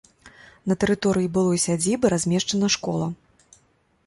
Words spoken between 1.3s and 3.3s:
былой сядзібы размешчана школа.